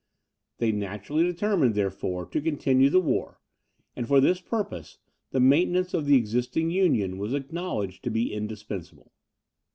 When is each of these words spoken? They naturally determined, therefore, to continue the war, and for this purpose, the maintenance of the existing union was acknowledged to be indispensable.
They 0.57 0.71
naturally 0.71 1.21
determined, 1.21 1.75
therefore, 1.75 2.25
to 2.25 2.41
continue 2.41 2.89
the 2.89 2.99
war, 2.99 3.39
and 3.95 4.07
for 4.07 4.19
this 4.19 4.41
purpose, 4.41 4.97
the 5.29 5.39
maintenance 5.39 5.93
of 5.93 6.07
the 6.07 6.15
existing 6.17 6.71
union 6.71 7.19
was 7.19 7.35
acknowledged 7.35 8.03
to 8.05 8.09
be 8.09 8.33
indispensable. 8.33 9.11